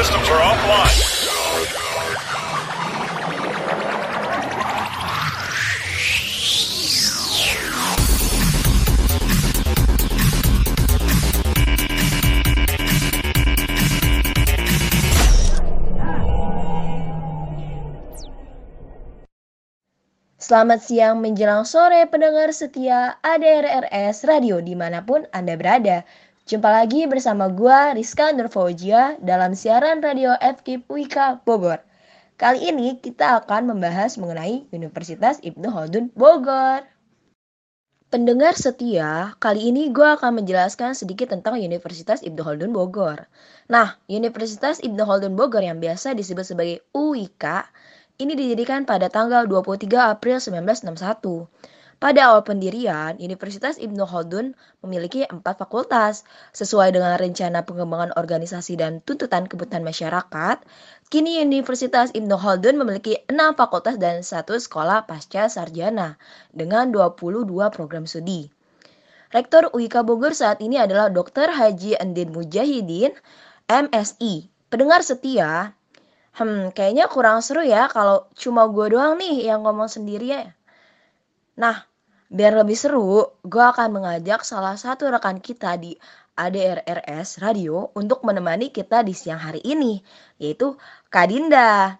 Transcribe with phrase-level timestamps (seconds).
[0.00, 0.96] systems are offline.
[20.40, 26.08] Selamat siang menjelang sore pendengar setia ADRRS Radio di mana pun Anda berada.
[26.50, 31.78] Jumpa lagi bersama gua Rizka Nurfaujia dalam siaran radio FKIP Wika Bogor.
[32.34, 36.82] Kali ini kita akan membahas mengenai Universitas Ibnu Khaldun Bogor.
[38.10, 43.30] Pendengar setia, kali ini gue akan menjelaskan sedikit tentang Universitas Ibnu Khaldun Bogor.
[43.70, 47.62] Nah, Universitas Ibnu Khaldun Bogor yang biasa disebut sebagai UIK
[48.18, 51.46] ini didirikan pada tanggal 23 April 1961.
[52.00, 56.24] Pada awal pendirian, Universitas Ibnu Khaldun memiliki empat fakultas.
[56.56, 60.64] Sesuai dengan rencana pengembangan organisasi dan tuntutan kebutuhan masyarakat,
[61.12, 66.16] kini Universitas Ibnu Khaldun memiliki enam fakultas dan satu sekolah pasca sarjana
[66.56, 68.48] dengan 22 program studi.
[69.28, 71.52] Rektor UIK Bogor saat ini adalah Dr.
[71.52, 73.12] Haji Andin Mujahidin,
[73.68, 74.48] MSI.
[74.72, 75.76] Pendengar setia,
[76.30, 80.54] Hmm, kayaknya kurang seru ya kalau cuma gue doang nih yang ngomong sendiri ya.
[81.58, 81.89] Nah,
[82.30, 85.98] biar lebih seru, gue akan mengajak salah satu rekan kita di
[86.38, 89.98] ADRRS Radio untuk menemani kita di siang hari ini,
[90.38, 90.78] yaitu
[91.10, 91.98] Kak Dinda.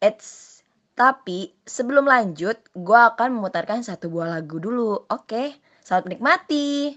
[0.00, 0.60] Eits,
[0.92, 5.08] tapi sebelum lanjut, gue akan memutarkan satu buah lagu dulu.
[5.08, 6.96] Oke, selamat menikmati.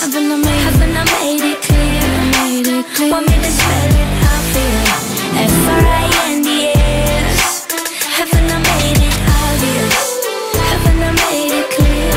[0.00, 2.00] Haven't I made, it, haven't I made it clear?
[2.40, 3.12] Made it clear.
[3.12, 4.80] Want me to spell it out for you?
[5.44, 6.88] F-R-I-N-D-S
[8.16, 10.24] Haven't I made it obvious?
[10.72, 12.16] Haven't I made it clear?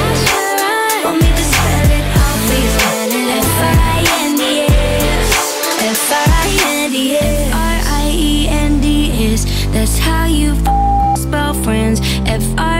[1.03, 2.71] Want me to spell it out for you?
[3.51, 4.63] F-R-I-N-D-S
[5.99, 7.51] F-R-I-N-D-S
[7.83, 9.41] R-I-E-N-D-S
[9.73, 10.55] That's how you
[11.19, 12.71] spell friends F-R-I-E-N-D-S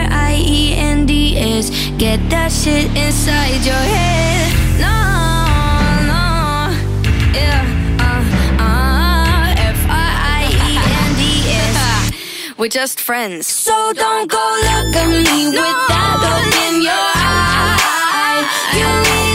[1.98, 3.73] Get that shit inside your
[12.70, 13.48] just friends.
[13.48, 15.62] So don't go look at me no.
[15.62, 18.48] with that look in your eye.
[18.78, 19.33] You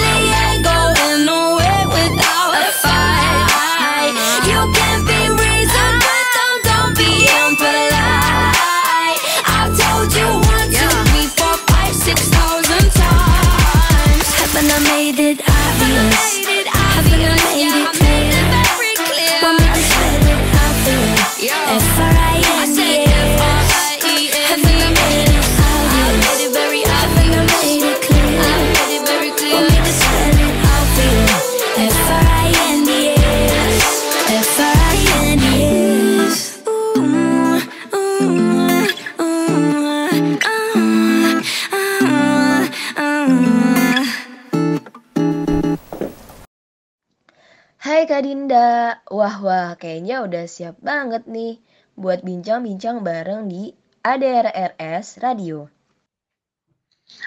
[48.08, 51.60] Kak Dinda, wah wah kayaknya udah siap banget nih
[51.92, 55.68] buat bincang-bincang bareng di ADRRS Radio.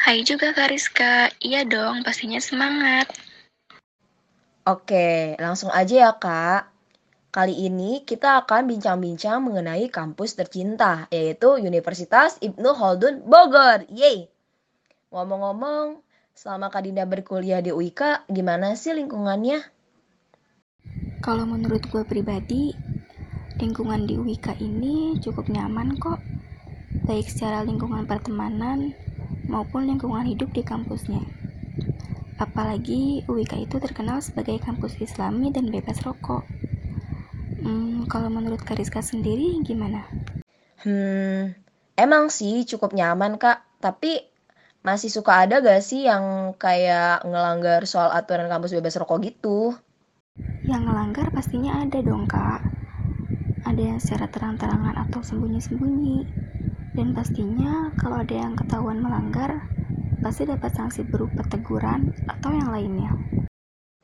[0.02, 3.14] Hai juga Kak Rizka, iya dong pastinya semangat.
[4.66, 6.74] Oke, langsung aja ya Kak.
[7.30, 13.86] Kali ini kita akan bincang-bincang mengenai kampus tercinta, yaitu Universitas Ibnu Khaldun Bogor.
[13.86, 14.34] Yeay!
[15.14, 16.02] Ngomong-ngomong,
[16.34, 19.81] selama Kak Dinda berkuliah di UIK, gimana sih lingkungannya?
[21.22, 22.74] Kalau menurut gue pribadi,
[23.62, 26.18] lingkungan di UIK ini cukup nyaman kok,
[27.06, 28.98] baik secara lingkungan pertemanan
[29.46, 31.22] maupun lingkungan hidup di kampusnya.
[32.42, 36.42] Apalagi UIK itu terkenal sebagai kampus islami dan bebas rokok.
[37.62, 40.02] Hmm, kalau menurut Kariska sendiri gimana?
[40.82, 41.54] Hmm,
[42.04, 44.08] emang sih cukup nyaman kak, tapi
[44.88, 46.26] masih suka ada gak sih yang
[46.64, 49.78] kayak ngelanggar soal aturan kampus bebas rokok gitu?
[50.72, 52.64] Yang ngelanggar pastinya ada dong kak.
[53.68, 56.24] Ada yang secara terang-terangan atau sembunyi-sembunyi.
[56.96, 59.68] Dan pastinya kalau ada yang ketahuan melanggar,
[60.24, 63.12] pasti dapat sanksi berupa teguran atau yang lainnya.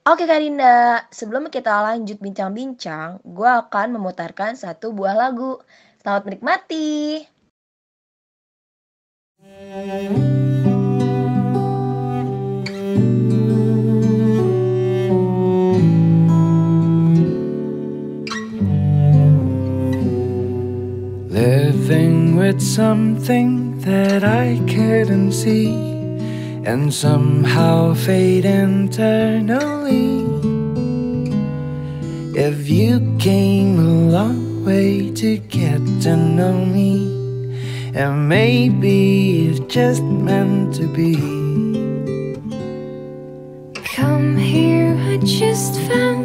[0.04, 5.64] Oke Kak Dinda, sebelum kita lanjut bincang-bincang, gue akan memutarkan satu buah lagu.
[6.04, 7.24] Selamat menikmati!
[21.88, 25.70] Living with something that I couldn't see
[26.66, 30.20] and somehow fade internally.
[32.36, 37.08] If you came a long way to get to know me,
[37.96, 41.16] and maybe it's just meant to be.
[43.96, 46.17] Come here, I just found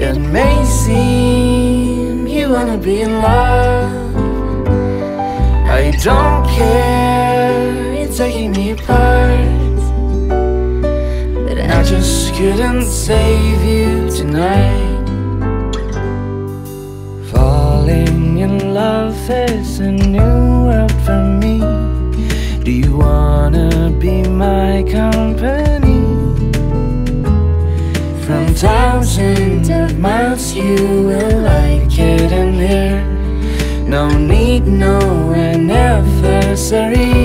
[0.00, 4.16] It may seem you wanna be in love.
[5.68, 9.76] I don't care, it's taking me apart.
[11.46, 13.55] But I just couldn't save
[30.56, 33.04] you will like it in here.
[33.86, 34.98] No need, no
[35.32, 37.15] anniversary.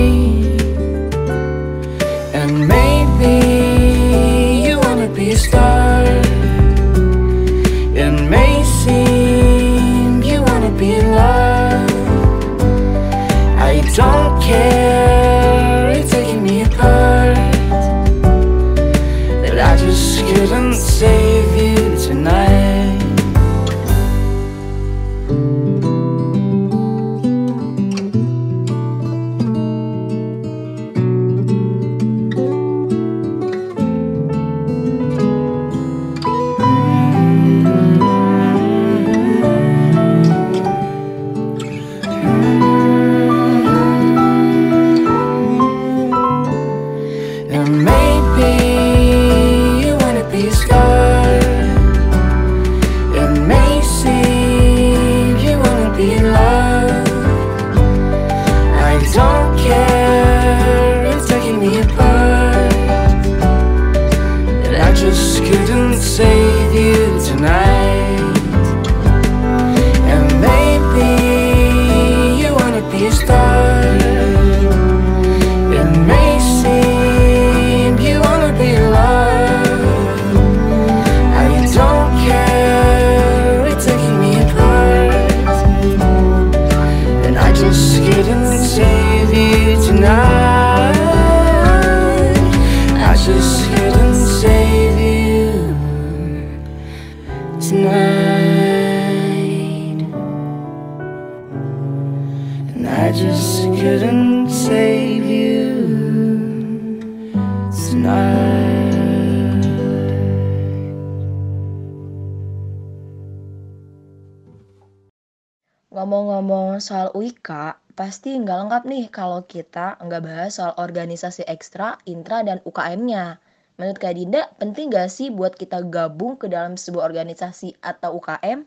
[116.42, 122.42] Ngomong-ngomong soal UIK, pasti nggak lengkap nih kalau kita nggak bahas soal organisasi ekstra, intra,
[122.42, 123.38] dan UKM-nya.
[123.78, 128.66] Menurut Kak Dinda, penting nggak sih buat kita gabung ke dalam sebuah organisasi atau UKM?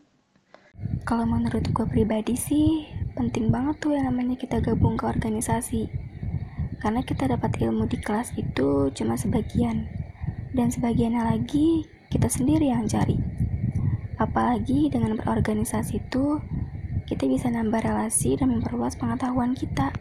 [1.04, 5.92] Kalau menurut gue pribadi sih, penting banget tuh yang namanya kita gabung ke organisasi.
[6.80, 9.84] Karena kita dapat ilmu di kelas itu cuma sebagian.
[10.56, 13.20] Dan sebagiannya lagi, kita sendiri yang cari.
[14.16, 16.40] Apalagi dengan berorganisasi itu,
[17.06, 19.94] kita bisa nambah relasi dan memperluas pengetahuan kita.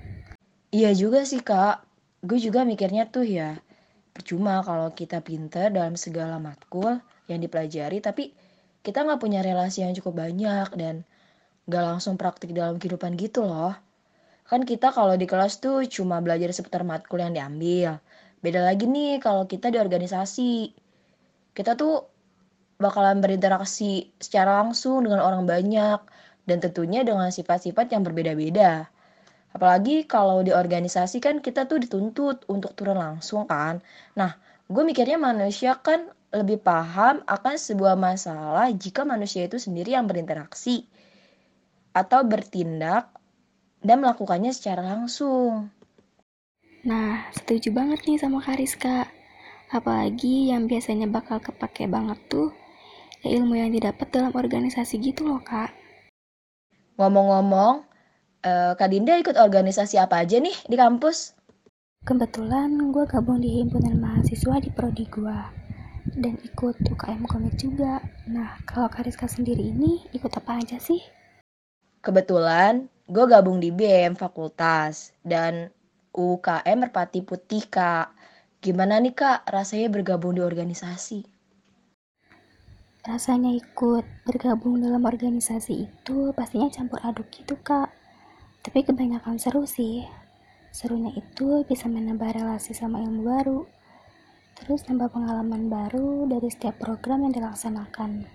[0.74, 1.86] Iya juga sih kak,
[2.26, 3.62] gue juga mikirnya tuh ya,
[4.10, 6.98] percuma kalau kita pinter dalam segala matkul
[7.30, 8.34] yang dipelajari, tapi
[8.82, 11.06] kita nggak punya relasi yang cukup banyak dan
[11.70, 13.78] nggak langsung praktik dalam kehidupan gitu loh.
[14.46, 18.02] Kan kita kalau di kelas tuh cuma belajar seputar matkul yang diambil.
[18.42, 20.74] Beda lagi nih kalau kita di organisasi.
[21.56, 22.06] Kita tuh
[22.78, 26.14] bakalan berinteraksi secara langsung dengan orang banyak
[26.46, 28.90] dan tentunya dengan sifat-sifat yang berbeda-beda.
[29.56, 33.80] Apalagi kalau di organisasi kan kita tuh dituntut untuk turun langsung kan.
[34.14, 34.36] Nah,
[34.68, 40.84] gue mikirnya manusia kan lebih paham akan sebuah masalah jika manusia itu sendiri yang berinteraksi
[41.96, 43.08] atau bertindak
[43.80, 45.72] dan melakukannya secara langsung.
[46.84, 49.08] Nah, setuju banget nih sama Kariska.
[49.72, 52.52] Apalagi yang biasanya bakal kepake banget tuh
[53.24, 55.85] ya ilmu yang didapat dalam organisasi gitu loh, Kak.
[56.96, 57.84] Ngomong-ngomong,
[58.40, 61.36] eh, Kak Dinda ikut organisasi apa aja nih di kampus?
[62.08, 65.66] Kebetulan gue gabung di himpunan mahasiswa di prodi gue
[66.16, 68.00] dan ikut UKM komik juga.
[68.30, 71.02] Nah, kalau Kariska sendiri ini ikut apa aja sih?
[72.00, 75.74] Kebetulan gue gabung di BM Fakultas dan
[76.16, 78.14] UKM Merpati Putih Kak.
[78.64, 81.35] Gimana nih Kak rasanya bergabung di organisasi?
[83.06, 87.94] Rasanya ikut bergabung dalam organisasi itu pastinya campur aduk gitu kak.
[88.66, 90.02] Tapi kebanyakan seru sih.
[90.74, 93.62] Serunya itu bisa menambah relasi sama ilmu baru.
[94.58, 98.26] Terus nambah pengalaman baru dari setiap program yang dilaksanakan.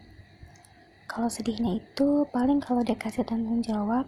[1.11, 4.07] Kalau sedihnya itu paling kalau dikasih tanggung jawab,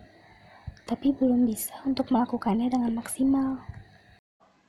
[0.87, 3.59] tapi belum bisa untuk melakukannya dengan maksimal.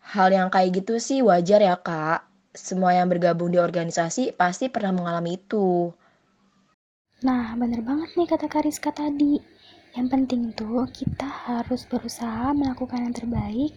[0.01, 2.32] Hal yang kayak gitu sih wajar ya kak.
[2.53, 5.89] Semua yang bergabung di organisasi pasti pernah mengalami itu.
[7.25, 9.41] Nah, bener banget nih kata Kariska tadi.
[9.97, 13.73] Yang penting tuh kita harus berusaha melakukan yang terbaik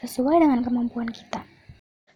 [0.00, 1.44] sesuai dengan kemampuan kita.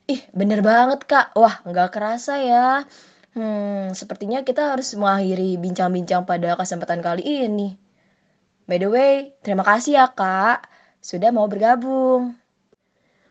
[0.08, 1.36] Ih, bener banget kak.
[1.36, 2.88] Wah, nggak kerasa ya.
[3.36, 7.76] Hmm, sepertinya kita harus mengakhiri bincang-bincang pada kesempatan kali ini.
[8.64, 10.64] By the way, terima kasih ya kak,
[11.04, 12.39] sudah mau bergabung.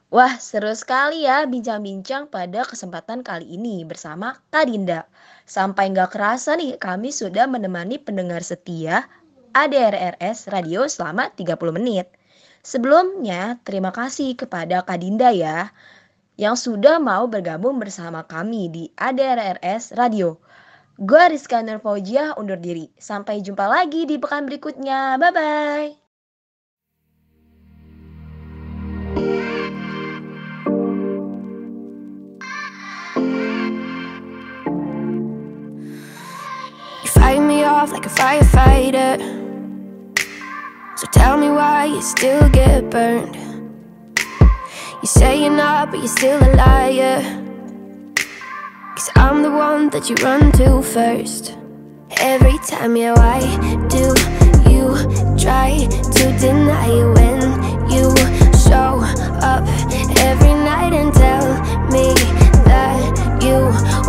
[0.09, 5.05] Wah, seru sekali ya bincang-bincang pada kesempatan kali ini bersama Kak Dinda.
[5.45, 9.05] Sampai nggak kerasa nih, kami sudah menemani pendengar setia
[9.53, 12.09] ADRRS Radio selama 30 menit.
[12.65, 15.69] Sebelumnya, terima kasih kepada Kak Dinda ya,
[16.41, 20.41] yang sudah mau bergabung bersama kami di ADRRS Radio.
[20.97, 22.89] Gue Rizka Nurfaujia undur diri.
[22.97, 25.21] Sampai jumpa lagi di pekan berikutnya.
[25.21, 25.98] Bye-bye.
[37.89, 39.17] Off like a firefighter.
[40.97, 43.35] So tell me why you still get burned.
[45.01, 47.21] You say you're not, but you're still a liar.
[48.95, 51.55] Cause I'm the one that you run to first.
[52.17, 53.39] Every time, yeah, why
[53.87, 54.13] do
[54.69, 54.95] you
[55.37, 57.39] try to deny it when
[57.89, 58.13] you
[58.67, 58.99] show
[59.41, 59.63] up
[60.19, 61.47] every night and tell
[61.93, 62.13] me
[62.67, 62.99] that
[63.41, 63.57] you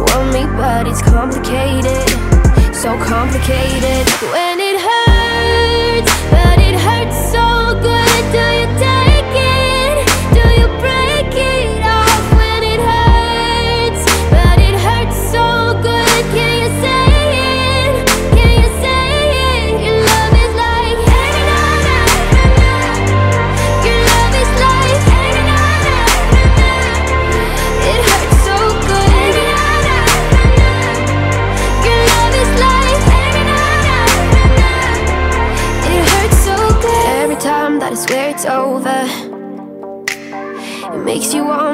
[0.09, 2.40] want me, but it's complicated,
[2.81, 4.09] so complicated.
[4.33, 8.90] When it hurts, but it hurts so good, do you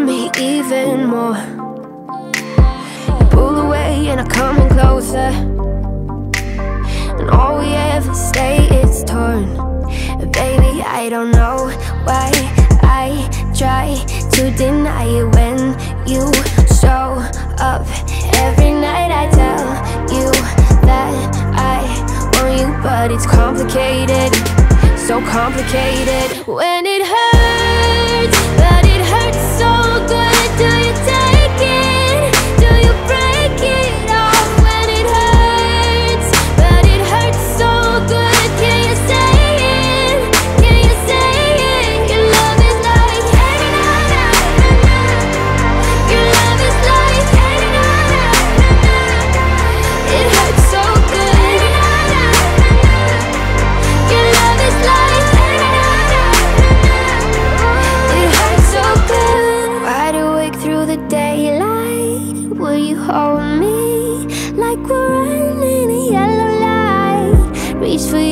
[0.00, 1.36] makes me even more.
[3.06, 5.30] You pull away and I come in closer.
[7.18, 9.46] And all we ever stay is torn.
[10.32, 11.68] Baby, I don't know
[12.04, 12.30] why
[12.82, 13.96] I try
[14.32, 15.58] to deny it when
[16.06, 16.24] you
[16.80, 17.22] show
[17.58, 17.86] up.
[18.34, 19.64] Every night I tell
[20.12, 20.30] you
[20.84, 21.12] that
[21.54, 21.80] I
[22.34, 24.32] want you, but it's complicated.
[25.06, 27.55] so complicated when it hurts,
[64.76, 67.75] like we're running a yellow light?
[67.76, 68.25] Reach for